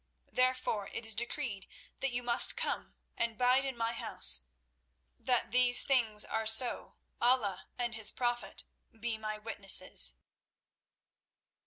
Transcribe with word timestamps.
Therefore 0.31 0.87
it 0.91 1.05
is 1.05 1.13
decreed 1.13 1.67
that 1.99 2.09
you 2.11 2.23
must 2.23 2.57
come 2.57 2.95
and 3.15 3.37
bide 3.37 3.63
in 3.63 3.77
my 3.77 3.93
house. 3.93 4.41
That 5.19 5.51
these 5.51 5.83
things 5.83 6.25
are 6.25 6.47
so, 6.47 6.95
Allah 7.21 7.67
and 7.77 7.93
His 7.93 8.09
Prophet 8.09 8.63
be 8.99 9.19
my 9.19 9.37
witnesses." 9.37 10.15